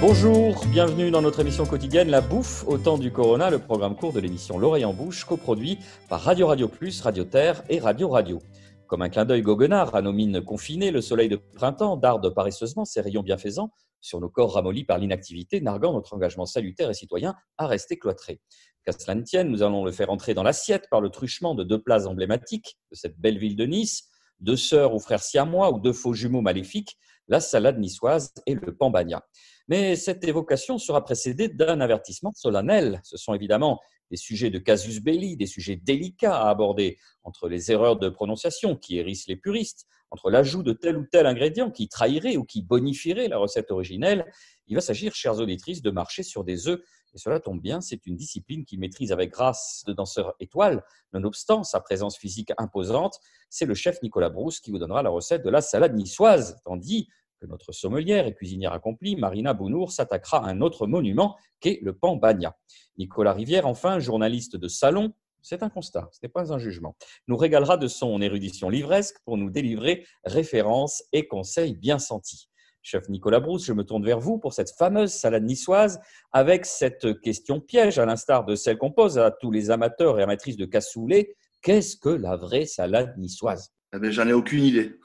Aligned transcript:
Bonjour, 0.00 0.64
bienvenue 0.68 1.10
dans 1.10 1.20
notre 1.20 1.40
émission 1.40 1.66
quotidienne 1.66 2.08
La 2.08 2.22
Bouffe 2.22 2.64
au 2.66 2.78
temps 2.78 2.96
du 2.96 3.12
Corona, 3.12 3.50
le 3.50 3.58
programme 3.58 3.94
court 3.94 4.14
de 4.14 4.20
l'émission 4.20 4.58
L'oreille 4.58 4.86
en 4.86 4.94
bouche, 4.94 5.26
coproduit 5.26 5.78
par 6.08 6.22
Radio 6.22 6.46
Radio 6.46 6.68
Plus, 6.68 7.02
Radio 7.02 7.24
Terre 7.24 7.62
et 7.68 7.80
Radio 7.80 8.08
Radio. 8.08 8.38
Comme 8.86 9.02
un 9.02 9.10
clin 9.10 9.26
d'œil 9.26 9.42
goguenard 9.42 9.94
à 9.94 10.00
nos 10.00 10.14
mines 10.14 10.40
confinées, 10.40 10.90
le 10.90 11.02
soleil 11.02 11.28
de 11.28 11.36
printemps 11.36 11.98
darde 11.98 12.32
paresseusement 12.34 12.86
ses 12.86 13.02
rayons 13.02 13.22
bienfaisants 13.22 13.74
sur 14.00 14.20
nos 14.20 14.30
corps 14.30 14.54
ramollis 14.54 14.84
par 14.84 14.96
l'inactivité, 14.96 15.60
narguant 15.60 15.92
notre 15.92 16.14
engagement 16.14 16.46
salutaire 16.46 16.88
et 16.88 16.94
citoyen 16.94 17.34
à 17.58 17.66
rester 17.66 17.98
cloîtrés. 17.98 18.40
Qu'à 18.86 18.92
cela 18.92 19.14
ne 19.14 19.22
tienne, 19.22 19.50
nous 19.50 19.62
allons 19.62 19.84
le 19.84 19.92
faire 19.92 20.08
entrer 20.08 20.32
dans 20.32 20.42
l'assiette 20.42 20.86
par 20.90 21.02
le 21.02 21.10
truchement 21.10 21.54
de 21.54 21.62
deux 21.62 21.82
plats 21.82 22.06
emblématiques 22.06 22.78
de 22.90 22.96
cette 22.96 23.18
belle 23.18 23.36
ville 23.36 23.54
de 23.54 23.66
Nice, 23.66 24.08
deux 24.40 24.56
sœurs 24.56 24.94
ou 24.94 24.98
frères 24.98 25.22
siamois 25.22 25.70
ou 25.70 25.78
deux 25.78 25.92
faux 25.92 26.14
jumeaux 26.14 26.40
maléfiques, 26.40 26.96
la 27.28 27.40
salade 27.40 27.78
niçoise 27.78 28.32
et 28.46 28.54
le 28.54 28.74
pambagna. 28.74 29.22
Mais 29.70 29.94
cette 29.94 30.24
évocation 30.24 30.78
sera 30.78 31.04
précédée 31.04 31.46
d'un 31.48 31.80
avertissement 31.80 32.32
solennel. 32.34 33.00
Ce 33.04 33.16
sont 33.16 33.34
évidemment 33.34 33.78
des 34.10 34.16
sujets 34.16 34.50
de 34.50 34.58
casus 34.58 35.00
belli, 35.00 35.36
des 35.36 35.46
sujets 35.46 35.76
délicats 35.76 36.36
à 36.36 36.50
aborder, 36.50 36.98
entre 37.22 37.48
les 37.48 37.70
erreurs 37.70 37.96
de 37.96 38.08
prononciation 38.08 38.74
qui 38.74 38.98
hérissent 38.98 39.28
les 39.28 39.36
puristes, 39.36 39.86
entre 40.10 40.28
l'ajout 40.28 40.64
de 40.64 40.72
tel 40.72 40.98
ou 40.98 41.06
tel 41.06 41.24
ingrédient 41.24 41.70
qui 41.70 41.88
trahirait 41.88 42.36
ou 42.36 42.42
qui 42.42 42.62
bonifierait 42.62 43.28
la 43.28 43.38
recette 43.38 43.70
originelle. 43.70 44.26
Il 44.66 44.74
va 44.74 44.80
s'agir, 44.80 45.14
chères 45.14 45.38
auditrices, 45.38 45.82
de 45.82 45.90
marcher 45.92 46.24
sur 46.24 46.42
des 46.42 46.66
œufs. 46.66 46.80
Et 47.14 47.18
cela 47.18 47.38
tombe 47.38 47.60
bien, 47.60 47.80
c'est 47.80 48.06
une 48.06 48.16
discipline 48.16 48.64
qu'il 48.64 48.80
maîtrise 48.80 49.12
avec 49.12 49.30
grâce 49.30 49.84
de 49.86 49.92
danseur 49.92 50.34
étoile, 50.40 50.82
nonobstant 51.12 51.62
sa 51.62 51.78
présence 51.78 52.18
physique 52.18 52.52
imposante. 52.58 53.20
C'est 53.50 53.66
le 53.66 53.74
chef 53.74 54.02
Nicolas 54.02 54.30
Brousse 54.30 54.58
qui 54.58 54.72
vous 54.72 54.78
donnera 54.78 55.04
la 55.04 55.10
recette 55.10 55.44
de 55.44 55.50
la 55.50 55.60
salade 55.60 55.94
niçoise, 55.94 56.60
tandis 56.64 57.08
que 57.40 57.46
notre 57.46 57.72
sommelière 57.72 58.26
et 58.26 58.34
cuisinière 58.34 58.72
accomplie, 58.72 59.16
Marina 59.16 59.54
Bounour, 59.54 59.92
s'attaquera 59.92 60.44
à 60.44 60.50
un 60.50 60.60
autre 60.60 60.86
monument 60.86 61.36
qu'est 61.60 61.78
le 61.82 61.94
pan 61.94 62.16
Bagna. 62.16 62.56
Nicolas 62.98 63.32
Rivière, 63.32 63.66
enfin, 63.66 63.98
journaliste 63.98 64.56
de 64.56 64.68
salon, 64.68 65.14
c'est 65.42 65.62
un 65.62 65.70
constat, 65.70 66.08
ce 66.12 66.18
n'est 66.22 66.28
pas 66.28 66.52
un 66.52 66.58
jugement, 66.58 66.96
nous 67.26 67.36
régalera 67.36 67.78
de 67.78 67.88
son 67.88 68.20
érudition 68.20 68.68
livresque 68.68 69.16
pour 69.24 69.38
nous 69.38 69.48
délivrer 69.48 70.06
références 70.24 71.02
et 71.12 71.26
conseils 71.26 71.74
bien 71.74 71.98
sentis. 71.98 72.50
Chef 72.82 73.08
Nicolas 73.08 73.40
Brousse, 73.40 73.64
je 73.64 73.72
me 73.72 73.84
tourne 73.84 74.04
vers 74.04 74.20
vous 74.20 74.38
pour 74.38 74.52
cette 74.52 74.70
fameuse 74.70 75.12
salade 75.12 75.44
niçoise 75.44 76.00
avec 76.32 76.64
cette 76.64 77.20
question 77.20 77.60
piège, 77.60 77.98
à 77.98 78.06
l'instar 78.06 78.44
de 78.44 78.54
celle 78.54 78.78
qu'on 78.78 78.90
pose 78.90 79.18
à 79.18 79.30
tous 79.30 79.50
les 79.50 79.70
amateurs 79.70 80.18
et 80.18 80.22
amatrices 80.22 80.56
de 80.56 80.64
cassoulet. 80.64 81.36
Qu'est-ce 81.62 81.96
que 81.96 82.08
la 82.08 82.36
vraie 82.36 82.64
salade 82.64 83.16
niçoise? 83.18 83.70
Eh 83.94 84.12
J'en 84.12 84.28
ai 84.28 84.32
aucune 84.32 84.64
idée. 84.64 84.98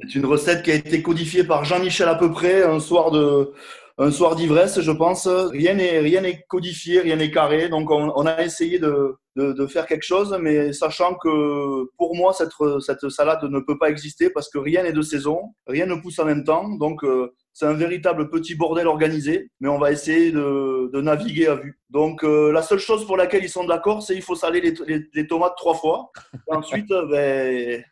C'est 0.00 0.14
une 0.14 0.26
recette 0.26 0.62
qui 0.62 0.70
a 0.72 0.74
été 0.74 1.02
codifiée 1.02 1.44
par 1.44 1.64
Jean-Michel 1.64 2.08
à 2.08 2.14
peu 2.14 2.30
près 2.30 2.62
un 2.62 2.80
soir 2.80 3.10
de 3.10 3.52
un 4.00 4.10
soir 4.10 4.34
d'ivresse, 4.34 4.80
je 4.80 4.92
pense. 4.92 5.28
Rien 5.28 5.74
n'est 5.74 5.98
rien 5.98 6.22
n'est 6.22 6.42
codifié, 6.48 7.00
rien 7.00 7.16
n'est 7.16 7.30
carré. 7.30 7.68
Donc 7.68 7.90
on, 7.90 8.26
a 8.26 8.42
essayé 8.42 8.78
de, 8.78 9.14
de, 9.36 9.66
faire 9.66 9.86
quelque 9.86 10.04
chose, 10.04 10.36
mais 10.40 10.72
sachant 10.72 11.14
que 11.16 11.84
pour 11.98 12.16
moi 12.16 12.32
cette 12.32 12.52
cette 12.80 13.10
salade 13.10 13.44
ne 13.44 13.60
peut 13.60 13.78
pas 13.78 13.90
exister 13.90 14.30
parce 14.30 14.48
que 14.48 14.58
rien 14.58 14.84
n'est 14.84 14.94
de 14.94 15.02
saison, 15.02 15.54
rien 15.66 15.84
ne 15.84 15.96
pousse 15.96 16.18
en 16.18 16.24
même 16.24 16.44
temps. 16.44 16.66
Donc 16.70 17.04
euh, 17.04 17.34
c'est 17.52 17.66
un 17.66 17.74
véritable 17.74 18.30
petit 18.30 18.54
bordel 18.54 18.86
organisé, 18.86 19.50
mais 19.60 19.68
on 19.68 19.78
va 19.78 19.92
essayer 19.92 20.32
de, 20.32 20.90
de 20.90 21.00
naviguer 21.02 21.48
à 21.48 21.56
vue. 21.56 21.78
Donc 21.90 22.24
euh, 22.24 22.52
la 22.52 22.62
seule 22.62 22.78
chose 22.78 23.06
pour 23.06 23.18
laquelle 23.18 23.44
ils 23.44 23.50
sont 23.50 23.64
d'accord, 23.64 24.02
c'est 24.02 24.14
il 24.14 24.22
faut 24.22 24.34
saler 24.34 24.62
les, 24.62 25.02
les, 25.12 25.26
tomates 25.26 25.56
trois 25.58 25.74
fois. 25.74 26.10
Ensuite, 26.46 26.88
ben, 27.10 27.84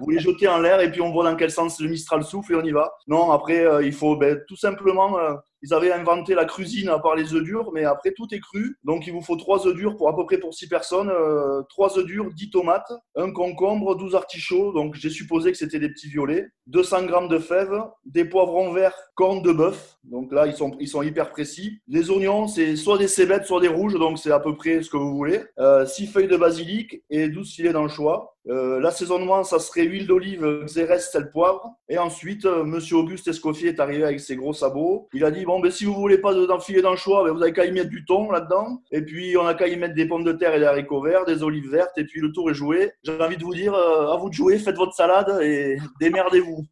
vous 0.00 0.10
les 0.10 0.20
jetez 0.20 0.48
en 0.48 0.58
l'air 0.58 0.80
et 0.80 0.90
puis 0.90 1.00
on 1.00 1.12
voit 1.12 1.24
dans 1.24 1.36
quel 1.36 1.50
sens 1.50 1.80
le 1.80 1.88
Mistral 1.88 2.24
souffle 2.24 2.52
et 2.52 2.56
on 2.56 2.64
y 2.64 2.72
va. 2.72 2.92
Non, 3.06 3.30
après, 3.30 3.64
euh, 3.64 3.82
il 3.82 3.92
faut 3.92 4.16
ben, 4.16 4.40
tout 4.48 4.56
simplement. 4.56 5.18
Euh, 5.62 5.66
ils 5.70 5.74
avaient 5.74 5.92
inventé 5.92 6.34
la 6.34 6.44
cuisine 6.44 6.88
à 6.88 6.98
part 6.98 7.14
les 7.14 7.34
œufs 7.34 7.42
durs, 7.42 7.70
mais 7.72 7.84
après 7.84 8.12
tout 8.12 8.26
est 8.32 8.40
cru. 8.40 8.78
Donc 8.84 9.06
il 9.06 9.12
vous 9.12 9.22
faut 9.22 9.36
trois 9.36 9.66
œufs 9.66 9.74
durs 9.74 9.96
pour 9.96 10.08
à 10.08 10.16
peu 10.16 10.24
près 10.24 10.38
pour 10.38 10.54
six 10.54 10.68
personnes. 10.68 11.10
Euh, 11.10 11.62
œufs 11.96 12.06
durs, 12.06 12.30
10 12.32 12.50
tomates, 12.50 12.92
un 13.16 13.32
concombre, 13.32 13.96
12 13.96 14.14
artichauts. 14.14 14.72
Donc 14.72 14.94
j'ai 14.94 15.10
supposé 15.10 15.52
que 15.52 15.58
c'était 15.58 15.78
des 15.78 15.88
petits 15.88 16.08
violets. 16.08 16.46
200 16.66 17.06
grammes 17.06 17.28
de 17.28 17.38
fèves, 17.38 17.82
des 18.04 18.24
poivrons 18.24 18.72
verts, 18.72 18.94
cornes 19.14 19.42
de 19.42 19.52
bœuf. 19.52 19.96
Donc 20.04 20.32
là, 20.32 20.46
ils 20.46 20.54
sont, 20.54 20.76
ils 20.78 20.88
sont 20.88 21.02
hyper 21.02 21.30
précis. 21.30 21.80
Les 21.88 22.10
oignons, 22.10 22.46
c'est 22.46 22.76
soit 22.76 22.96
des 22.96 23.08
cébettes, 23.08 23.46
soit 23.46 23.60
des 23.60 23.68
rouges. 23.68 23.94
Donc 23.94 24.18
c'est 24.18 24.30
à 24.30 24.38
peu 24.38 24.56
près 24.56 24.82
ce 24.82 24.90
que 24.90 24.96
vous 24.96 25.14
voulez. 25.14 25.40
6 25.86 26.06
feuilles 26.06 26.28
de 26.28 26.36
basilic 26.36 27.02
et 27.10 27.28
12 27.28 27.54
filets 27.54 27.72
d'anchois. 27.72 28.34
Euh, 28.48 28.80
L'assaisonnement, 28.80 29.44
ça 29.44 29.58
serait 29.58 29.84
huile 29.84 30.06
d'olive, 30.06 30.64
xérès, 30.64 31.10
sel, 31.10 31.30
poivre. 31.30 31.74
Et 31.88 31.98
ensuite, 31.98 32.46
euh, 32.46 32.64
Monsieur 32.64 32.96
Auguste 32.96 33.28
Escoffier 33.28 33.68
est 33.68 33.80
arrivé 33.80 34.04
avec 34.04 34.20
ses 34.20 34.36
gros 34.36 34.52
sabots. 34.52 35.08
Il 35.12 35.24
a 35.24 35.30
dit 35.30 35.44
bon, 35.50 35.60
ben 35.60 35.70
si 35.70 35.84
vous 35.84 35.94
voulez 35.94 36.18
pas 36.18 36.32
d'enfiler 36.32 36.80
d'anchois, 36.80 37.24
ben, 37.24 37.32
vous 37.32 37.42
avez 37.42 37.52
qu'à 37.52 37.64
y 37.64 37.72
mettre 37.72 37.88
du 37.88 38.04
thon 38.04 38.30
là-dedans. 38.30 38.82
Et 38.92 39.02
puis 39.02 39.36
on 39.36 39.46
a 39.46 39.54
qu'à 39.54 39.66
y 39.66 39.76
mettre 39.76 39.94
des 39.94 40.06
pommes 40.06 40.24
de 40.24 40.32
terre 40.32 40.54
et 40.54 40.60
des 40.60 40.64
haricots 40.64 41.02
verts, 41.02 41.24
des 41.24 41.42
olives 41.42 41.70
vertes. 41.70 41.96
Et 41.98 42.04
puis 42.04 42.20
le 42.20 42.30
tour 42.30 42.50
est 42.50 42.54
joué. 42.54 42.92
J'ai 43.02 43.20
envie 43.20 43.36
de 43.36 43.42
vous 43.42 43.54
dire, 43.54 43.74
euh, 43.74 44.12
à 44.12 44.16
vous 44.16 44.28
de 44.28 44.34
jouer, 44.34 44.58
faites 44.58 44.76
votre 44.76 44.94
salade 44.94 45.40
et 45.42 45.76
démerdez-vous. 46.00 46.66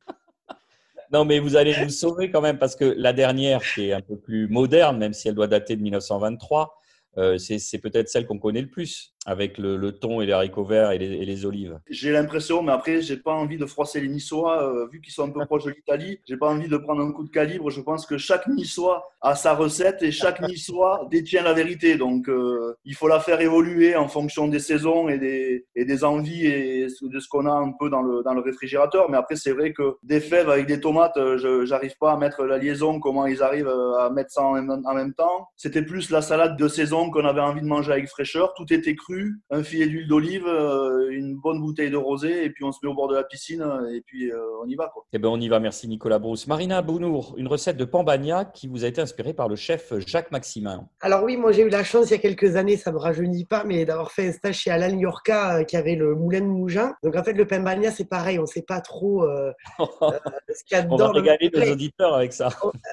Non, 1.13 1.25
mais 1.25 1.41
vous 1.41 1.57
allez 1.57 1.75
nous 1.83 1.89
sauver 1.89 2.31
quand 2.31 2.43
même 2.43 2.59
parce 2.59 2.77
que 2.77 2.85
la 2.85 3.13
dernière, 3.13 3.63
qui 3.63 3.89
est 3.89 3.93
un 3.93 4.03
peu 4.03 4.17
plus 4.17 4.47
moderne, 4.47 4.99
même 4.99 5.15
si 5.15 5.29
elle 5.29 5.35
doit 5.35 5.47
dater 5.47 5.75
de 5.75 5.83
1923, 5.83 6.79
euh, 7.17 7.39
c'est 7.39 7.79
peut-être 7.79 8.09
celle 8.09 8.27
qu'on 8.27 8.39
connaît 8.39 8.61
le 8.61 8.69
plus 8.69 9.15
avec 9.29 9.59
le, 9.59 9.93
thon 9.93 10.23
et 10.23 10.27
les 10.27 10.33
haricots 10.33 10.65
verts 10.65 10.91
et 10.91 10.99
les, 10.99 11.45
olives. 11.45 11.79
J'ai 11.91 12.13
l'impression, 12.13 12.63
mais 12.63 12.73
après, 12.73 13.03
j'ai 13.03 13.19
pas 13.19 13.33
envie 13.33 13.59
de 13.59 13.67
froisser 13.67 14.01
les 14.01 14.09
Niçois, 14.09 14.63
euh, 14.63 14.87
vu 14.91 15.03
qu'ils 15.03 15.13
sont 15.13 15.25
un 15.25 15.31
peu 15.31 15.45
proches 15.45 15.65
de 15.65 15.71
l'Italie. 15.71 16.19
J'ai 16.27 16.39
pas 16.39 16.49
envie 16.49 16.67
de 16.67 16.79
prendre 16.79 17.03
un 17.03 17.13
coup 17.13 17.25
de 17.25 17.31
calibre. 17.31 17.69
Je 17.69 17.83
pense 17.83 18.07
que 18.07 18.17
chaque 18.17 18.49
Niçois 18.49 19.07
a 19.21 19.35
sa 19.35 19.55
recette 19.55 20.03
et 20.03 20.13
chaque 20.13 20.41
Niçois 20.41 21.07
détient 21.11 21.43
la 21.43 21.53
vérité. 21.53 21.97
Donc, 21.97 22.27
euh, 22.31 22.75
il 22.87 22.95
faut 22.95 23.07
la 23.07 23.21
faire 23.21 23.43
évoluer 23.43 23.97
en 23.97 24.09
fonction 24.09 24.49
des 24.49 24.61
saisons 24.61 25.11
et 25.11 25.19
des, 25.19 26.05
envies 26.05 26.47
et 26.47 26.87
de 26.87 27.21
ce 27.21 27.29
qu'on 27.29 27.45
a 27.45 27.53
un 27.53 27.73
peu 27.79 27.91
dans 27.91 28.01
le, 28.01 28.41
réfrigérateur. 28.41 29.11
Mais 29.11 29.19
après, 29.19 29.37
c'est 29.37 29.53
vrai 29.53 29.75
que 29.75 29.97
des 30.03 30.21
fèves 30.21 30.49
avec 30.49 30.67
des 30.67 30.81
tomates, 30.81 31.17
je 31.17 31.67
j'arrive 31.67 31.97
pas 32.01 32.13
à 32.13 32.17
mettre 32.17 32.45
la 32.45 32.57
liaison, 32.57 32.99
comment 32.99 33.27
ils 33.27 33.43
arrivent 33.43 33.69
à 33.99 34.09
mettre 34.09 34.31
ça 34.31 34.43
en 34.43 34.95
même 34.95 35.13
temps. 35.15 35.49
C'était 35.57 35.83
plus 35.83 36.11
la 36.11 36.23
salade 36.23 36.57
de 36.57 36.69
saison 36.69 37.11
qu'on 37.11 37.27
avait 37.27 37.43
envie 37.43 37.61
de 37.61 37.67
manger 37.67 37.93
avec 37.93 38.09
fraîcheur. 38.09 38.55
Tout 38.55 38.73
était 38.73 38.95
cru 38.95 39.18
un 39.51 39.63
filet 39.63 39.87
d'huile 39.87 40.09
d'olive, 40.09 40.47
euh, 40.47 41.11
une 41.11 41.37
bonne 41.37 41.61
bouteille 41.61 41.91
de 41.91 41.97
rosé, 41.97 42.45
et 42.45 42.51
puis 42.51 42.65
on 42.65 42.73
se 42.73 42.79
met 42.83 42.89
au 42.89 42.95
bord 42.95 43.09
de 43.09 43.15
la 43.15 43.25
piscine, 43.25 43.65
et 43.93 44.01
puis 44.01 44.31
euh, 44.31 44.39
on 44.63 44.69
y 44.69 44.75
va. 44.75 44.91
Quoi. 44.93 45.05
Eh 45.13 45.19
ben 45.19 45.29
on 45.29 45.41
y 45.41 45.49
va, 45.49 45.61
merci 45.61 45.89
Nicolas 45.89 46.19
Brousse. 46.19 46.47
Marina 46.47 46.83
Bounour, 46.83 47.35
une 47.37 47.49
recette 47.49 47.77
de 47.77 47.85
pambagna 47.85 48.45
qui 48.45 48.69
vous 48.69 48.85
a 48.85 48.89
été 48.89 49.01
inspirée 49.01 49.35
par 49.35 49.49
le 49.49 49.57
chef 49.57 49.93
Jacques 49.99 50.31
Maximin. 50.31 50.89
Alors 51.01 51.25
oui, 51.25 51.37
moi 51.37 51.53
j'ai 51.53 51.63
eu 51.63 51.69
la 51.69 51.85
chance 51.85 52.11
il 52.11 52.13
y 52.13 52.15
a 52.15 52.19
quelques 52.19 52.57
années, 52.57 52.77
ça 52.77 52.93
me 52.93 52.99
rajeunit 52.99 53.45
pas, 53.45 53.65
mais 53.65 53.85
d'avoir 53.85 54.13
fait 54.13 54.29
un 54.29 54.33
stage 54.33 54.57
chez 54.57 54.71
Alain 54.71 54.97
Yorca 54.97 55.59
euh, 55.59 55.65
qui 55.65 55.77
avait 55.77 55.95
le 55.95 56.15
moulin 56.15 56.41
de 56.41 56.47
Mougin. 56.47 56.95
Donc 57.03 57.17
en 57.17 57.25
fait, 57.25 57.33
le 57.33 57.47
pambagna, 57.47 57.91
c'est 57.91 58.09
pareil, 58.09 58.39
on 58.39 58.43
ne 58.43 58.47
sait 58.47 58.63
pas 58.63 58.81
trop 58.81 59.23
euh, 59.25 59.53
ce 59.79 60.65
qu'il 60.65 60.77
y 60.77 60.81
a 60.81 60.83
dedans. 60.83 60.95
On 60.95 60.99
va 60.99 61.13
régaler 61.13 61.51
nos 61.53 61.73
auditeurs 61.73 62.15
avec 62.15 62.33
ça. 62.33 62.49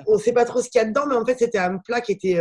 On 0.08 0.14
ne 0.14 0.20
sait 0.20 0.34
pas 0.34 0.46
trop 0.46 0.62
ce 0.62 0.70
qu'il 0.70 0.80
y 0.80 0.84
a 0.84 0.88
dedans, 0.88 1.06
mais 1.08 1.16
en 1.16 1.26
fait, 1.26 1.38
c'était 1.38 1.58
un 1.58 1.78
plat 1.78 2.02
qui 2.02 2.14
était 2.14 2.40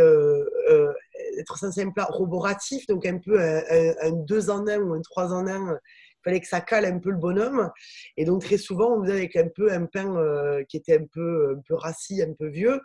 être 1.39 1.57
censé 1.57 1.81
un 1.83 1.91
plat 1.91 2.05
roboratif, 2.05 2.87
donc 2.87 3.05
un 3.05 3.17
peu 3.17 3.39
un, 3.39 4.11
2 4.11 4.49
en 4.49 4.67
1 4.67 4.77
ou 4.79 4.93
un 4.93 5.01
3 5.01 5.33
en 5.33 5.47
1. 5.47 5.79
Il 6.25 6.29
fallait 6.29 6.41
que 6.41 6.47
ça 6.47 6.61
cale 6.61 6.85
un 6.85 6.97
peu 6.97 7.11
le 7.11 7.17
bonhomme. 7.17 7.69
Et 8.17 8.25
donc, 8.25 8.43
très 8.43 8.57
souvent, 8.57 8.97
on 8.97 9.03
faisait 9.03 9.13
avec 9.13 9.35
un 9.35 9.47
peu 9.47 9.71
un 9.71 9.85
pain 9.85 10.17
euh, 10.17 10.63
qui 10.63 10.77
était 10.77 10.97
un 10.97 11.05
peu, 11.05 11.55
un 11.55 11.61
peu 11.61 11.75
rassis, 11.75 12.19
un 12.23 12.33
peu 12.33 12.47
vieux. 12.47 12.81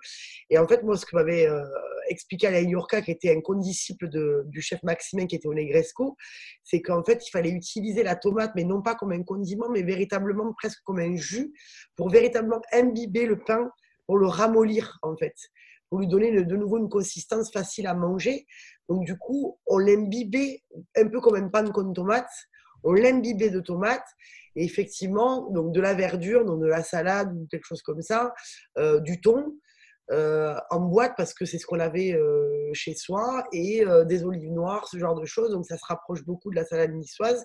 Et 0.50 0.58
en 0.58 0.68
fait, 0.68 0.82
moi, 0.82 0.94
ce 0.98 1.06
que 1.06 1.16
m'avait 1.16 1.46
euh, 1.46 1.64
expliqué 2.10 2.48
Alain 2.48 2.68
Yurka, 2.68 3.00
qui 3.00 3.10
était 3.12 3.34
un 3.34 3.40
condisciple 3.40 4.10
du 4.10 4.60
chef 4.60 4.82
Maximin, 4.82 5.26
qui 5.26 5.36
était 5.36 5.48
au 5.48 5.54
Negresco, 5.54 6.18
c'est 6.64 6.82
qu'en 6.82 7.02
fait, 7.02 7.26
il 7.26 7.30
fallait 7.30 7.50
utiliser 7.50 8.02
la 8.02 8.14
tomate, 8.14 8.52
mais 8.56 8.64
non 8.64 8.82
pas 8.82 8.94
comme 8.94 9.12
un 9.12 9.22
condiment, 9.22 9.70
mais 9.70 9.82
véritablement 9.82 10.52
presque 10.52 10.82
comme 10.84 10.98
un 10.98 11.16
jus, 11.16 11.50
pour 11.96 12.10
véritablement 12.10 12.60
imbiber 12.72 13.24
le 13.24 13.38
pain, 13.38 13.70
pour 14.06 14.18
le 14.18 14.26
ramollir, 14.26 14.98
en 15.00 15.16
fait 15.16 15.34
pour 15.90 15.98
lui 15.98 16.06
donner 16.06 16.44
de 16.44 16.56
nouveau 16.56 16.78
une 16.78 16.88
consistance 16.88 17.52
facile 17.52 17.88
à 17.88 17.94
manger. 17.94 18.46
Donc, 18.88 19.04
du 19.04 19.18
coup, 19.18 19.58
on 19.66 19.78
l'imbibait 19.78 20.62
un 20.96 21.08
peu 21.08 21.20
comme 21.20 21.34
un 21.34 21.48
pan 21.48 21.64
de 21.64 21.92
tomate. 21.92 22.30
On 22.84 22.92
l'imbibait 22.92 23.50
de 23.50 23.60
tomates 23.60 24.06
et 24.56 24.64
effectivement, 24.64 25.50
donc 25.50 25.72
de 25.72 25.80
la 25.80 25.94
verdure, 25.94 26.44
donc 26.44 26.60
de 26.60 26.66
la 26.66 26.82
salade 26.82 27.32
ou 27.36 27.46
quelque 27.50 27.66
chose 27.66 27.82
comme 27.82 28.02
ça, 28.02 28.32
euh, 28.78 29.00
du 29.00 29.20
thon 29.20 29.54
euh, 30.10 30.56
en 30.70 30.80
boîte 30.80 31.12
parce 31.16 31.34
que 31.34 31.44
c'est 31.44 31.58
ce 31.58 31.66
qu'on 31.66 31.78
avait 31.78 32.14
euh, 32.14 32.70
chez 32.72 32.94
soi 32.94 33.44
et 33.52 33.84
des 34.06 34.24
olives 34.24 34.52
noires, 34.52 34.88
ce 34.88 34.96
genre 34.96 35.18
de 35.18 35.26
choses. 35.26 35.50
Donc, 35.50 35.66
ça 35.66 35.76
se 35.76 35.84
rapproche 35.86 36.24
beaucoup 36.24 36.50
de 36.50 36.56
la 36.56 36.64
salade 36.64 36.94
niçoise. 36.94 37.44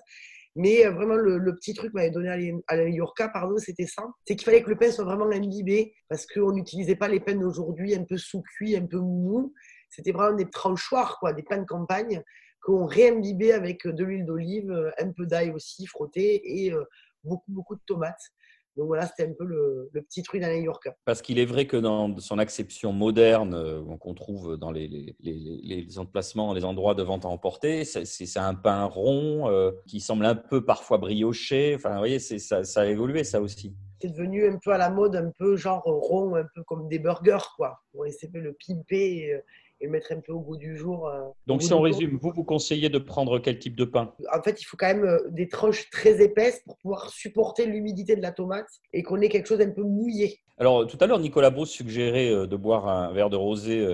Mais 0.56 0.86
euh, 0.86 0.90
vraiment, 0.90 1.14
le, 1.14 1.54
petit 1.54 1.74
truc 1.74 1.92
m'avait 1.92 2.10
donné 2.10 2.62
à 2.66 2.76
la 2.76 2.88
Yorka, 2.88 3.28
pardon, 3.28 3.56
c'était 3.58 3.86
ça. 3.86 4.02
C'est 4.26 4.36
qu'il 4.36 4.44
fallait 4.44 4.62
que 4.62 4.70
le 4.70 4.76
pain 4.76 4.90
soit 4.90 5.04
vraiment 5.04 5.26
imbibé 5.30 5.94
parce 6.08 6.26
qu'on 6.26 6.52
n'utilisait 6.52 6.96
pas 6.96 7.08
les 7.08 7.20
pains 7.20 7.36
d'aujourd'hui 7.36 7.94
un 7.94 8.04
peu 8.04 8.16
sous-cuits, 8.16 8.74
un 8.74 8.86
peu 8.86 8.98
mou. 8.98 9.52
C'était 9.90 10.12
vraiment 10.12 10.36
des 10.36 10.48
tranchoirs, 10.48 11.18
quoi, 11.20 11.34
des 11.34 11.42
pains 11.42 11.58
de 11.58 11.66
campagne 11.66 12.22
qu'on 12.62 12.86
réimbibait 12.86 13.52
avec 13.52 13.86
de 13.86 14.02
l'huile 14.02 14.24
d'olive, 14.24 14.92
un 14.98 15.12
peu 15.12 15.26
d'ail 15.26 15.50
aussi 15.52 15.86
frotté 15.86 16.64
et 16.64 16.72
euh, 16.72 16.82
beaucoup, 17.22 17.52
beaucoup 17.52 17.76
de 17.76 17.82
tomates. 17.86 18.32
Donc 18.76 18.88
voilà, 18.88 19.06
c'était 19.06 19.28
un 19.28 19.32
peu 19.32 19.44
le, 19.44 19.90
petit 19.92 20.22
truc 20.22 20.40
d'Alain 20.40 20.60
York. 20.60 20.88
Parce 21.04 21.22
qu'il 21.22 21.38
est 21.38 21.46
vrai 21.46 21.66
que 21.66 21.76
dans 21.76 22.18
son 22.18 22.38
acception 22.38 22.92
moderne, 22.92 23.54
euh, 23.54 23.82
qu'on 23.98 24.14
trouve 24.14 24.56
dans 24.56 24.70
les, 24.70 25.16
les, 25.20 25.98
emplacements, 25.98 26.52
les 26.52 26.64
endroits 26.64 26.94
de 26.94 27.02
vente 27.02 27.24
à 27.24 27.28
emporter, 27.28 27.84
c'est 27.84 28.38
un 28.38 28.54
pain 28.54 28.84
rond 28.84 29.48
euh, 29.48 29.72
qui 29.86 30.00
semble 30.00 30.26
un 30.26 30.34
peu 30.34 30.64
parfois 30.64 30.98
brioché. 30.98 31.74
Enfin, 31.74 31.92
vous 31.92 31.98
voyez, 31.98 32.18
ça, 32.18 32.64
ça 32.64 32.80
a 32.82 32.86
évolué 32.86 33.24
ça 33.24 33.40
aussi 33.40 33.74
c'est 34.00 34.10
devenu 34.10 34.46
un 34.46 34.58
peu 34.58 34.72
à 34.72 34.78
la 34.78 34.90
mode, 34.90 35.16
un 35.16 35.30
peu 35.30 35.56
genre 35.56 35.82
rond, 35.82 36.34
un 36.34 36.46
peu 36.54 36.62
comme 36.64 36.86
des 36.88 36.98
burgers, 36.98 37.48
quoi. 37.56 37.80
On 37.94 38.04
essayer 38.04 38.30
de 38.30 38.40
le 38.40 38.52
pimper 38.52 38.94
et, 38.94 39.42
le 39.80 39.90
mettre 39.90 40.12
un 40.12 40.20
peu 40.20 40.32
au 40.32 40.40
goût 40.40 40.56
du 40.56 40.76
jour. 40.76 41.08
Euh, 41.08 41.28
Donc, 41.46 41.62
si 41.62 41.72
on 41.72 41.80
résume, 41.80 42.18
vous, 42.20 42.32
vous 42.34 42.44
conseillez 42.44 42.88
de 42.88 42.98
prendre 42.98 43.38
quel 43.38 43.58
type 43.58 43.76
de 43.76 43.84
pain? 43.84 44.14
En 44.34 44.42
fait, 44.42 44.60
il 44.60 44.64
faut 44.64 44.76
quand 44.76 44.86
même 44.86 45.04
euh, 45.04 45.18
des 45.30 45.48
tranches 45.48 45.90
très 45.90 46.22
épaisses 46.22 46.62
pour 46.64 46.76
pouvoir 46.78 47.10
supporter 47.10 47.66
l'humidité 47.66 48.16
de 48.16 48.22
la 48.22 48.32
tomate 48.32 48.68
et 48.92 49.02
qu'on 49.02 49.20
ait 49.20 49.28
quelque 49.28 49.46
chose 49.46 49.58
d'un 49.58 49.70
peu 49.70 49.82
mouillé. 49.82 50.40
Alors, 50.58 50.86
tout 50.86 50.96
à 51.00 51.06
l'heure, 51.06 51.18
Nicolas 51.18 51.50
Brousse 51.50 51.70
suggérait 51.70 52.30
euh, 52.30 52.46
de 52.46 52.56
boire 52.56 52.88
un 52.88 53.12
verre 53.12 53.30
de 53.30 53.36
rosé 53.36 53.86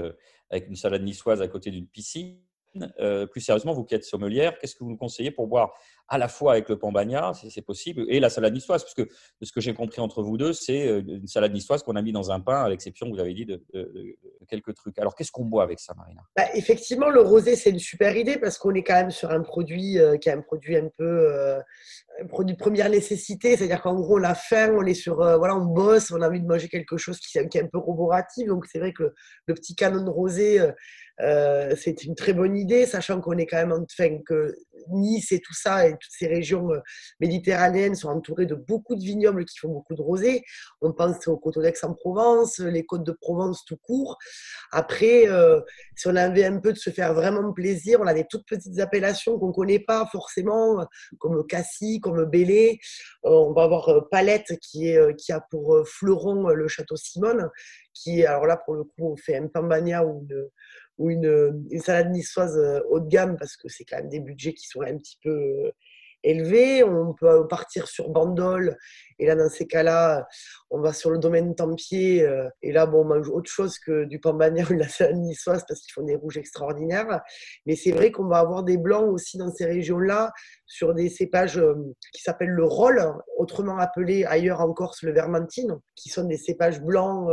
avec 0.50 0.68
une 0.68 0.76
salade 0.76 1.02
niçoise 1.02 1.40
à 1.42 1.48
côté 1.48 1.70
d'une 1.70 1.86
piscine. 1.86 2.38
plus 3.30 3.40
sérieusement, 3.40 3.72
vous 3.72 3.84
qui 3.84 3.94
êtes 3.94 4.04
sommelière, 4.04 4.58
qu'est-ce 4.58 4.74
que 4.74 4.84
vous 4.84 4.90
nous 4.90 4.96
conseillez 4.96 5.30
pour 5.30 5.46
boire 5.46 5.72
à 6.08 6.18
la 6.18 6.28
fois 6.28 6.52
avec 6.52 6.68
le 6.68 6.78
pambagna, 6.78 7.32
si 7.34 7.50
c'est 7.50 7.62
possible, 7.62 8.04
et 8.08 8.20
la 8.20 8.28
salade 8.28 8.52
niçoise, 8.52 8.82
parce 8.82 8.94
que 8.94 9.02
de 9.02 9.46
ce 9.46 9.52
que 9.52 9.60
j'ai 9.60 9.72
compris 9.72 10.00
entre 10.00 10.22
vous 10.22 10.36
deux, 10.36 10.52
c'est 10.52 10.86
euh, 10.86 11.02
une 11.06 11.26
salade 11.26 11.52
niçoise 11.52 11.82
qu'on 11.82 11.96
a 11.96 12.02
mis 12.02 12.12
dans 12.12 12.30
un 12.30 12.40
pain, 12.40 12.62
à 12.62 12.68
l'exception, 12.68 13.08
vous 13.08 13.18
avez 13.18 13.32
dit, 13.32 13.46
de, 13.46 13.62
quelques 14.48 14.74
trucs. 14.74 14.98
Alors, 14.98 15.14
qu'est-ce 15.14 15.32
qu'on 15.32 15.44
boit 15.44 15.62
avec 15.62 15.80
ça, 15.80 15.94
Marina? 15.96 16.20
Bah, 16.36 16.44
Effectivement, 16.54 17.08
le 17.08 17.20
rosé, 17.20 17.56
c'est 17.56 17.70
une 17.70 17.78
super 17.78 18.16
idée, 18.16 18.36
parce 18.36 18.58
qu'on 18.58 18.74
est 18.74 18.82
quand 18.82 18.94
même 18.94 19.10
sur 19.10 19.30
un 19.30 19.40
produit 19.40 19.98
euh, 19.98 20.18
qui 20.18 20.28
est 20.28 20.32
un 20.32 20.42
produit 20.42 20.76
un 20.76 20.88
peu 20.98 21.04
euh, 21.04 21.60
un 22.20 22.26
produit 22.26 22.54
de 22.54 22.60
première 22.60 22.90
nécessité, 22.90 23.56
c'est-à-dire 23.56 23.80
qu'en 23.80 23.94
gros, 23.94 24.18
on 24.18 24.24
a 24.24 24.34
faim, 24.34 24.74
on 24.78 24.84
est 24.84 24.94
sur, 24.94 25.16
voilà, 25.16 25.56
on 25.56 25.64
bosse, 25.64 26.10
on 26.10 26.20
a 26.20 26.28
envie 26.28 26.42
de 26.42 26.46
manger 26.46 26.68
quelque 26.68 26.98
chose 26.98 27.18
qui, 27.18 27.38
est 27.38 27.56
un 27.56 27.66
peu 27.66 27.78
roboratif, 27.78 28.48
donc 28.48 28.66
c'est 28.66 28.78
vrai 28.78 28.92
que 28.92 29.14
le, 29.46 29.54
petit 29.54 29.74
canon 29.74 30.04
de 30.04 30.10
rosé, 30.10 30.60
c'est 31.18 32.04
une 32.04 32.14
très 32.14 32.34
bonne 32.34 32.54
idée, 32.54 32.84
sachant 32.84 33.18
qu'on 33.22 33.38
est 33.38 33.46
quand 33.46 33.56
même 33.56 33.72
en 33.72 33.86
fin 33.88 34.18
que 34.26 34.54
Nice 34.90 35.32
et 35.32 35.40
tout 35.40 35.54
ça, 35.54 35.88
toutes 35.98 36.12
ces 36.12 36.26
régions 36.26 36.72
euh, 36.72 36.80
méditerranéennes 37.20 37.94
sont 37.94 38.08
entourées 38.08 38.46
de 38.46 38.54
beaucoup 38.54 38.94
de 38.94 39.00
vignobles 39.00 39.44
qui 39.44 39.58
font 39.58 39.68
beaucoup 39.68 39.94
de 39.94 40.02
rosé. 40.02 40.42
On 40.80 40.92
pense 40.92 41.26
aux 41.28 41.36
coteaux 41.36 41.62
d'Aix-en-Provence, 41.62 42.58
les 42.58 42.84
côtes 42.84 43.04
de 43.04 43.12
Provence 43.12 43.64
tout 43.64 43.76
court. 43.76 44.18
Après, 44.70 45.28
euh, 45.28 45.60
si 45.96 46.08
on 46.08 46.16
avait 46.16 46.44
un 46.44 46.58
peu 46.58 46.72
de 46.72 46.78
se 46.78 46.90
faire 46.90 47.14
vraiment 47.14 47.52
plaisir, 47.52 48.00
on 48.00 48.06
a 48.06 48.14
des 48.14 48.26
toutes 48.28 48.46
petites 48.46 48.78
appellations 48.80 49.38
qu'on 49.38 49.48
ne 49.48 49.52
connaît 49.52 49.78
pas 49.78 50.06
forcément, 50.10 50.86
comme 51.18 51.46
Cassis, 51.46 52.00
comme 52.00 52.24
Bélé. 52.24 52.78
Euh, 53.24 53.30
on 53.30 53.52
va 53.52 53.64
avoir 53.64 54.08
Palette 54.10 54.58
qui, 54.60 54.96
a 54.96 55.40
pour 55.50 55.86
fleuron 55.86 56.48
le 56.48 56.68
château 56.68 56.96
Simone, 56.96 57.50
qui, 57.94 58.24
alors 58.24 58.46
là, 58.46 58.56
pour 58.56 58.74
le 58.74 58.84
coup, 58.84 59.16
fait 59.16 59.36
un 59.36 59.48
pambagna 59.48 60.04
ou 60.04 60.26
une 60.28 60.48
ou 61.02 61.10
une, 61.10 61.80
salade 61.80 62.12
niçoise 62.12 62.56
euh, 62.56 62.80
haut 62.88 63.00
de 63.00 63.08
gamme 63.08 63.36
parce 63.36 63.56
que 63.56 63.68
c'est 63.68 63.84
quand 63.84 63.96
même 63.96 64.08
des 64.08 64.20
budgets 64.20 64.54
qui 64.54 64.68
sont 64.68 64.82
un 64.82 64.96
petit 64.96 65.18
peu 65.20 65.30
euh, 65.30 65.70
élevés. 66.22 66.84
On 66.84 67.12
peut 67.12 67.48
partir 67.48 67.88
sur 67.88 68.08
Bandol 68.08 68.78
et 69.18 69.26
là, 69.26 69.34
dans 69.34 69.48
ces 69.48 69.66
cas-là, 69.66 70.28
on 70.70 70.80
va 70.80 70.92
sur 70.92 71.10
le 71.10 71.18
domaine 71.18 71.56
Tempier 71.56 72.22
euh, 72.22 72.48
et 72.62 72.70
là, 72.70 72.86
bon, 72.86 73.00
on 73.00 73.04
mange 73.04 73.28
autre 73.28 73.50
chose 73.50 73.80
que 73.80 74.04
du 74.04 74.20
pambagna 74.20 74.62
ou 74.70 74.74
de 74.74 74.78
la 74.78 74.88
salade 74.88 75.16
niçoise 75.16 75.64
parce 75.66 75.80
qu'ils 75.80 75.92
font 75.92 76.04
des 76.04 76.14
rouges 76.14 76.38
extraordinaires. 76.38 77.20
Mais 77.66 77.74
c'est 77.74 77.90
vrai 77.90 78.12
qu'on 78.12 78.28
va 78.28 78.38
avoir 78.38 78.62
des 78.62 78.76
blancs 78.76 79.10
aussi 79.12 79.38
dans 79.38 79.50
ces 79.50 79.64
régions-là 79.64 80.30
sur 80.66 80.94
des 80.94 81.08
cépages 81.08 81.60
qui 82.12 82.22
s'appellent 82.22 82.50
le 82.50 82.64
roll, 82.64 83.02
autrement 83.38 83.78
appelé 83.78 84.24
ailleurs 84.24 84.60
en 84.60 84.72
Corse 84.72 85.02
le 85.02 85.12
vermentine, 85.12 85.80
qui 85.96 86.10
sont 86.10 86.24
des 86.24 86.38
cépages 86.38 86.80
blancs 86.80 87.28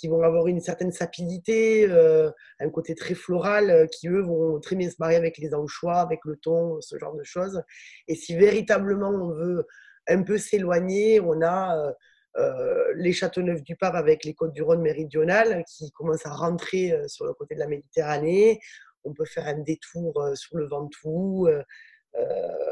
qui 0.00 0.08
vont 0.08 0.22
avoir 0.22 0.46
une 0.46 0.60
certaine 0.60 0.92
sapidité, 0.92 1.86
euh, 1.86 2.30
un 2.58 2.70
côté 2.70 2.94
très 2.94 3.14
floral, 3.14 3.70
euh, 3.70 3.86
qui 3.86 4.08
eux 4.08 4.22
vont 4.22 4.58
très 4.58 4.74
bien 4.74 4.88
se 4.88 4.96
marier 4.98 5.16
avec 5.16 5.36
les 5.36 5.52
anchois, 5.54 6.00
avec 6.00 6.20
le 6.24 6.36
thon, 6.36 6.80
ce 6.80 6.98
genre 6.98 7.14
de 7.14 7.22
choses. 7.22 7.62
Et 8.08 8.14
si 8.14 8.34
véritablement 8.34 9.10
on 9.10 9.28
veut 9.28 9.66
un 10.08 10.22
peu 10.22 10.38
s'éloigner, 10.38 11.20
on 11.20 11.42
a 11.42 11.92
euh, 12.38 12.92
les 12.96 13.12
Châteauneuf 13.12 13.62
du 13.62 13.76
Pape 13.76 13.94
avec 13.94 14.24
les 14.24 14.32
côtes 14.32 14.54
du 14.54 14.62
Rhône 14.62 14.80
méridionales 14.80 15.64
qui 15.68 15.90
commencent 15.92 16.26
à 16.26 16.32
rentrer 16.32 16.98
sur 17.06 17.26
le 17.26 17.34
côté 17.34 17.54
de 17.54 17.60
la 17.60 17.66
Méditerranée. 17.66 18.58
On 19.04 19.12
peut 19.12 19.26
faire 19.26 19.46
un 19.46 19.58
détour 19.58 20.30
sur 20.34 20.56
le 20.56 20.66
Ventoux. 20.66 21.46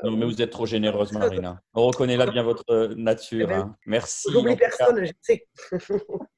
non, 0.03 0.17
mais 0.17 0.25
vous 0.25 0.41
êtes 0.41 0.51
trop 0.51 0.65
généreuse, 0.65 1.13
Marina. 1.43 1.61
On 1.75 1.87
reconnaît 1.89 2.17
là 2.17 2.27
bien 2.27 2.43
votre 2.43 2.95
nature. 2.97 3.43
Eh 3.43 3.47
ben, 3.47 3.61
hein. 3.61 3.77
Merci. 3.85 4.33
J'oublie 4.33 4.57
personne, 4.57 5.05
je 5.05 5.13
sais. 5.21 5.47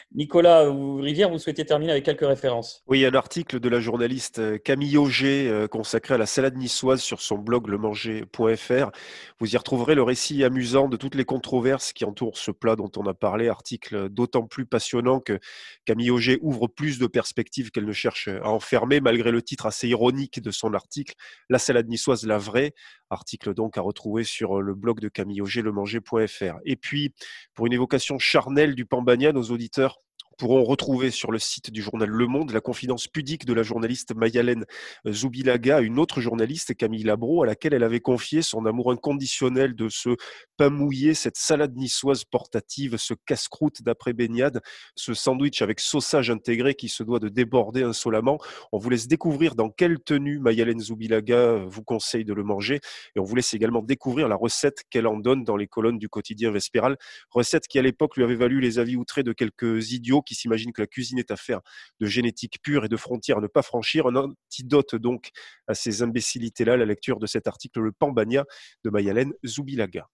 Nicolas 0.13 0.69
ou 0.69 0.97
Rivière, 0.97 1.29
vous 1.29 1.37
souhaitez 1.37 1.65
terminer 1.65 1.93
avec 1.93 2.03
quelques 2.03 2.27
références? 2.27 2.83
Oui, 2.87 3.05
un 3.05 3.13
article 3.13 3.61
de 3.61 3.69
la 3.69 3.79
journaliste 3.79 4.39
euh, 4.39 4.57
Camille 4.57 4.97
Auger 4.97 5.47
euh, 5.47 5.67
consacré 5.67 6.15
à 6.15 6.17
la 6.17 6.25
salade 6.25 6.57
niçoise 6.57 6.99
sur 7.01 7.21
son 7.21 7.37
blog 7.37 7.69
lemanger.fr. 7.69 8.91
Vous 9.39 9.53
y 9.53 9.57
retrouverez 9.57 9.95
le 9.95 10.03
récit 10.03 10.43
amusant 10.43 10.89
de 10.89 10.97
toutes 10.97 11.15
les 11.15 11.23
controverses 11.23 11.93
qui 11.93 12.03
entourent 12.03 12.37
ce 12.37 12.51
plat 12.51 12.75
dont 12.75 12.91
on 12.97 13.05
a 13.05 13.13
parlé. 13.13 13.47
Article 13.47 14.09
d'autant 14.09 14.45
plus 14.47 14.65
passionnant 14.65 15.21
que 15.21 15.39
Camille 15.85 16.11
Auger 16.11 16.39
ouvre 16.41 16.67
plus 16.67 16.99
de 16.99 17.07
perspectives 17.07 17.71
qu'elle 17.71 17.85
ne 17.85 17.93
cherche 17.93 18.27
à 18.27 18.49
enfermer, 18.49 18.99
malgré 18.99 19.31
le 19.31 19.41
titre 19.41 19.65
assez 19.65 19.87
ironique 19.87 20.41
de 20.41 20.51
son 20.51 20.73
article, 20.73 21.15
La 21.49 21.57
salade 21.57 21.87
niçoise, 21.87 22.25
la 22.25 22.37
vraie. 22.37 22.73
Article 23.09 23.53
donc 23.53 23.77
à 23.77 23.81
retrouver 23.81 24.23
sur 24.23 24.61
le 24.61 24.73
blog 24.73 24.99
de 24.99 25.09
Camille 25.09 25.41
Auger, 25.41 25.61
lemanger.fr. 25.61 26.59
Et 26.65 26.75
puis, 26.75 27.13
pour 27.53 27.65
une 27.65 27.73
évocation 27.73 28.19
charnelle 28.19 28.75
du 28.75 28.85
Pambagna, 28.85 29.31
nos 29.31 29.43
auditeurs 29.43 30.00
pourront 30.37 30.63
retrouver 30.63 31.11
sur 31.11 31.31
le 31.31 31.39
site 31.39 31.71
du 31.71 31.81
journal 31.81 32.09
Le 32.09 32.27
Monde 32.27 32.51
la 32.51 32.61
confidence 32.61 33.07
pudique 33.07 33.45
de 33.45 33.53
la 33.53 33.63
journaliste 33.63 34.15
Mayalène 34.15 34.65
Zoubilaga, 35.07 35.79
une 35.79 35.99
autre 35.99 36.21
journaliste, 36.21 36.75
Camille 36.75 37.03
Labro, 37.03 37.43
à 37.43 37.45
laquelle 37.45 37.73
elle 37.73 37.83
avait 37.83 37.99
confié 37.99 38.41
son 38.41 38.65
amour 38.65 38.91
inconditionnel 38.91 39.75
de 39.75 39.89
ce 39.89 40.15
pain 40.57 40.69
mouillé, 40.69 41.13
cette 41.13 41.37
salade 41.37 41.75
niçoise 41.75 42.23
portative, 42.23 42.97
ce 42.97 43.13
casse-croûte 43.25 43.81
d'après 43.81 44.13
baignade, 44.13 44.61
ce 44.95 45.13
sandwich 45.13 45.61
avec 45.61 45.79
saussage 45.79 46.29
intégré 46.29 46.75
qui 46.75 46.89
se 46.89 47.03
doit 47.03 47.19
de 47.19 47.29
déborder 47.29 47.83
insolemment. 47.83 48.39
On 48.71 48.77
vous 48.77 48.89
laisse 48.89 49.07
découvrir 49.07 49.55
dans 49.55 49.69
quelle 49.69 49.99
tenue 49.99 50.39
Mayalène 50.39 50.79
Zoubilaga 50.79 51.57
vous 51.65 51.83
conseille 51.83 52.25
de 52.25 52.33
le 52.33 52.43
manger 52.43 52.79
et 53.15 53.19
on 53.19 53.23
vous 53.23 53.35
laisse 53.35 53.53
également 53.53 53.81
découvrir 53.81 54.27
la 54.27 54.35
recette 54.35 54.83
qu'elle 54.89 55.07
en 55.07 55.17
donne 55.17 55.43
dans 55.43 55.57
les 55.57 55.67
colonnes 55.67 55.99
du 55.99 56.09
quotidien 56.09 56.51
Vespéral, 56.51 56.97
recette 57.29 57.67
qui 57.67 57.79
à 57.79 57.81
l'époque 57.81 58.17
lui 58.17 58.23
avait 58.23 58.35
valu 58.35 58.59
les 58.59 58.79
avis 58.79 58.95
outrés 58.95 59.23
de 59.23 59.33
quelques 59.33 59.91
idiots 59.91 60.21
s'imaginent 60.35 60.73
que 60.73 60.81
la 60.81 60.87
cuisine 60.87 61.19
est 61.19 61.31
affaire 61.31 61.61
de 61.99 62.05
génétique 62.05 62.59
pure 62.61 62.85
et 62.85 62.89
de 62.89 62.97
frontières 62.97 63.37
à 63.37 63.41
ne 63.41 63.47
pas 63.47 63.61
franchir. 63.61 64.07
Un 64.07 64.15
antidote 64.15 64.95
donc 64.95 65.29
à 65.67 65.73
ces 65.73 66.01
imbécilités-là, 66.01 66.77
la 66.77 66.85
lecture 66.85 67.19
de 67.19 67.27
cet 67.27 67.47
article 67.47 67.79
Le 67.81 67.91
Pambania 67.91 68.45
de 68.83 68.89
Mayalène 68.89 69.33
Zoubilaga. 69.45 70.07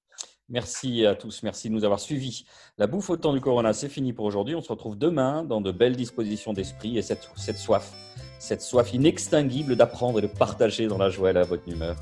Merci 0.50 1.06
à 1.06 1.14
tous, 1.14 1.44
merci 1.44 1.68
de 1.68 1.74
nous 1.74 1.84
avoir 1.84 2.00
suivis. 2.00 2.46
La 2.78 2.88
bouffe 2.88 3.10
au 3.10 3.18
temps 3.18 3.34
du 3.34 3.42
Corona, 3.42 3.74
c'est 3.74 3.90
fini 3.90 4.14
pour 4.14 4.24
aujourd'hui. 4.24 4.56
On 4.56 4.62
se 4.62 4.70
retrouve 4.70 4.98
demain 4.98 5.44
dans 5.44 5.60
de 5.60 5.74
belles 5.74 5.98
dispositions 5.98 6.54
d'esprit 6.54 6.98
et 6.98 7.02
cette, 7.02 7.28
soif, 7.58 7.92
cette 8.40 8.62
soif 8.62 8.94
inextinguible 8.94 9.76
d'apprendre 9.76 10.20
et 10.20 10.22
de 10.22 10.28
partager 10.28 10.88
dans 10.88 10.98
la 10.98 11.10
joie 11.10 11.32
et 11.32 11.34
la 11.34 11.44
bonne 11.44 11.60
humeur. 11.68 11.98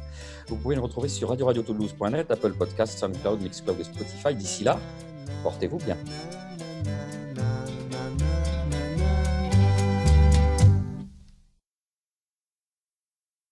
Vous 0.48 0.58
pouvez 0.58 0.76
nous 0.76 0.84
retrouver 0.84 1.10
sur 1.10 1.30
radio 1.30 1.64
Toulouse.net, 1.64 2.30
Apple 2.30 2.54
Podcast, 2.54 3.00
SoundCloud, 3.00 3.42
Mixcloud 3.42 3.80
et 3.80 3.84
Spotify. 3.84 4.36
D'ici 4.36 4.64
là, 4.64 4.80
portez-vous 5.42 5.80
bien. 5.80 5.98